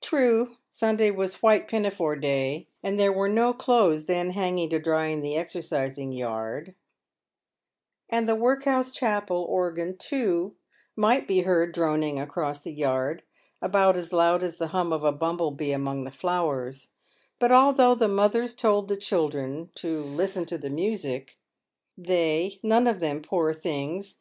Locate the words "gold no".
3.44-3.64